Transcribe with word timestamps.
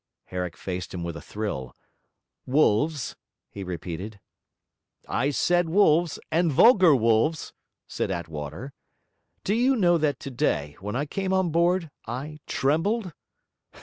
Herrick 0.25 0.57
faced 0.57 0.95
him 0.95 1.03
with 1.03 1.15
a 1.15 1.21
thrill. 1.21 1.75
'Wolves?' 2.47 3.15
he 3.51 3.63
repeated. 3.63 4.19
'I 5.07 5.29
said 5.29 5.69
wolves 5.69 6.17
and 6.31 6.51
vulgar 6.51 6.95
wolves,' 6.95 7.53
said 7.85 8.09
Attwater. 8.09 8.73
'Do 9.43 9.53
you 9.53 9.75
know 9.75 9.99
that 9.99 10.19
today, 10.19 10.75
when 10.79 10.95
I 10.95 11.05
came 11.05 11.33
on 11.33 11.51
board, 11.51 11.91
I 12.07 12.39
trembled?' 12.47 13.13